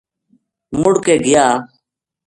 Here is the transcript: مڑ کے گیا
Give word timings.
مڑ 0.79 0.95
کے 1.05 1.15
گیا 1.25 1.45